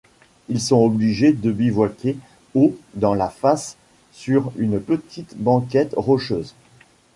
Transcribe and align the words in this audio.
Ils 0.49 0.59
sont 0.59 0.83
obligés 0.83 1.31
de 1.31 1.51
bivouaquer 1.51 2.17
haut 2.55 2.75
dans 2.95 3.13
la 3.13 3.29
face 3.29 3.77
sur 4.11 4.51
une 4.57 4.79
petite 4.81 5.37
banquette 5.37 5.93
rocheuse. 5.95 6.55